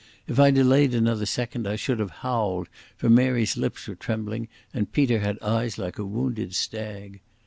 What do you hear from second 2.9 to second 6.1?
for Mary's lips were trembling and Peter had eyes like a